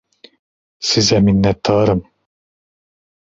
[0.79, 2.07] Size minnettarım!